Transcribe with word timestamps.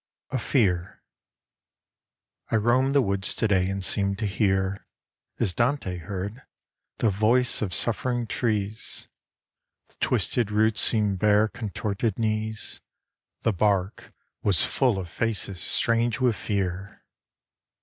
A 0.31 0.39
FEAR 0.39 1.03
I 2.49 2.55
ROAMED 2.55 2.95
the 2.95 3.03
woods 3.03 3.35
to 3.35 3.47
day 3.47 3.69
and 3.69 3.83
seemed 3.85 4.17
to 4.17 4.25
hear, 4.25 4.87
As 5.39 5.53
Dante 5.53 5.97
heard, 5.97 6.41
the 6.97 7.11
voice 7.11 7.61
of 7.61 7.71
suffering 7.71 8.25
trees. 8.25 9.07
The 9.89 9.95
twisted 9.99 10.49
roots 10.49 10.81
seemed 10.81 11.19
bare 11.19 11.47
contorted 11.47 12.17
knees. 12.17 12.81
The 13.43 13.53
bark 13.53 14.11
was 14.41 14.65
full 14.65 14.97
of 14.97 15.07
faces 15.07 15.61
strange 15.61 16.19
with 16.19 16.35
fear. 16.35 17.03